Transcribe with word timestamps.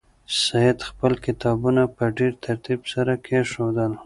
سعید 0.43 0.79
خپل 0.89 1.11
کتابونه 1.25 1.83
په 1.95 2.03
ډېر 2.17 2.33
ترتیب 2.45 2.79
سره 2.93 3.13
کېښودل. 3.25 3.91